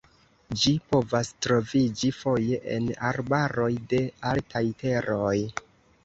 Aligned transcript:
Ĝi 0.61 0.71
povas 0.93 1.27
troviĝi 1.45 2.09
foje 2.19 2.57
en 2.75 2.87
arbaroj 3.09 3.67
de 3.91 3.99
altaj 4.31 4.63
teroj. 4.85 5.35